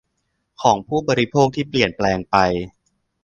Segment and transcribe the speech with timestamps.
[0.61, 2.35] ของผู้บริโภคที่เปลี่ยนแปลงไป